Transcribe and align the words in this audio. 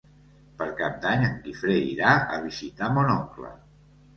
Per 0.61 0.67
Cap 0.79 0.95
d'Any 1.03 1.27
en 1.27 1.35
Guifré 1.43 1.77
irà 1.91 2.15
a 2.39 2.43
visitar 2.49 2.91
mon 2.97 3.17
oncle. 3.19 3.53